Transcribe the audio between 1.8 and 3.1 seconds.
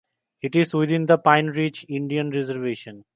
Indian Reservation.